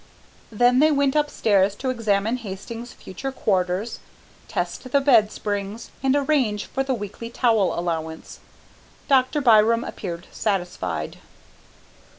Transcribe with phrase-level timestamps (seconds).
[0.51, 3.99] Then they went upstairs to examine Hastings' future quarters,
[4.47, 8.39] test the bed springs and arrange for the weekly towel allowance.
[9.07, 9.41] Dr.
[9.41, 11.19] Byram appeared satisfied.